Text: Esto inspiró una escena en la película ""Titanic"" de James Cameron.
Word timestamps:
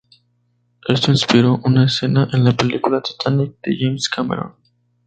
Esto 0.87 1.11
inspiró 1.11 1.59
una 1.63 1.85
escena 1.85 2.27
en 2.33 2.43
la 2.43 2.53
película 2.53 3.03
""Titanic"" 3.03 3.57
de 3.61 3.77
James 3.79 4.09
Cameron. 4.09 4.55